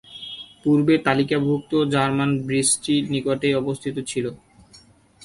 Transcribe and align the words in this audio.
পূর্বে 0.63 0.93
তালিকাভুক্ত 1.07 1.71
জার্মানি 1.93 2.35
ব্রিজটি 2.47 2.95
নিকটেই 3.11 3.53
অবস্থিত 3.61 3.95
ছিল। 4.09 4.25